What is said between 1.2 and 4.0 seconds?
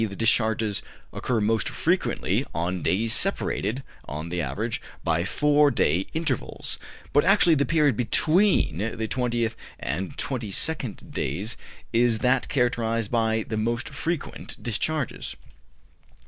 most frequently on days separated,